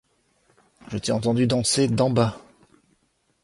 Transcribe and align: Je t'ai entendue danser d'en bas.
Je 0.87 0.97
t'ai 0.97 1.11
entendue 1.11 1.45
danser 1.45 1.87
d'en 1.87 2.09
bas. 2.09 2.41